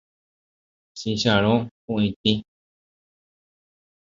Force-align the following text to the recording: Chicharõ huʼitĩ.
Chicharõ 0.97 1.53
huʼitĩ. 1.85 2.33